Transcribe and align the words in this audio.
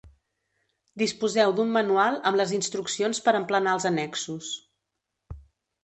Disposeu 1.01 1.53
d'un 1.59 1.69
manual 1.75 2.19
amb 2.31 2.41
les 2.41 2.55
instruccions 2.61 3.23
per 3.29 3.37
emplenar 3.43 3.79
els 3.79 3.89
annexos. 3.95 4.53